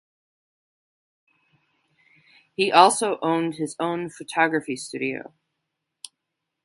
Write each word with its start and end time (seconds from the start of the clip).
He 2.55 2.71
also 2.71 3.19
owned 3.21 3.57
his 3.57 3.75
own 3.79 4.09
photography 4.09 4.75
studio. 4.75 5.35